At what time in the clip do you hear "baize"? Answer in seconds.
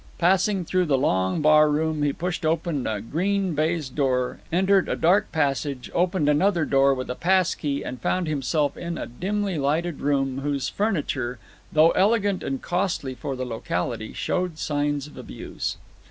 3.53-3.87